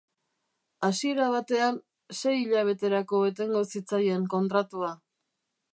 Hasiera 0.87 1.27
batean, 1.35 1.77
sei 2.21 2.33
hilabeterako 2.39 3.23
etengo 3.31 3.65
zitzaien 3.75 4.27
kontratua. 4.35 4.95